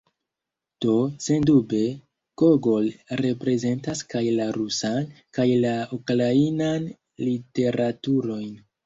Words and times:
Do, 0.83 0.93
sendube, 1.25 1.81
Gogol 2.41 2.87
reprezentas 3.21 4.01
kaj 4.13 4.23
la 4.39 4.47
rusan, 4.55 5.05
kaj 5.39 5.45
la 5.67 5.75
ukrainan 5.99 6.89
literaturojn. 7.29 8.49